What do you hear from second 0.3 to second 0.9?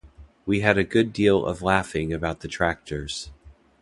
We had a